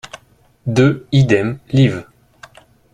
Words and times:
deux 0.65 1.05
Idem, 1.11 1.59
liv. 1.69 2.03